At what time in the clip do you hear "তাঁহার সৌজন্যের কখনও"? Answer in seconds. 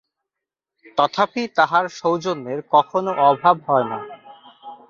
1.57-3.11